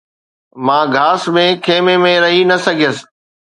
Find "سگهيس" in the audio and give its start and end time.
2.65-2.97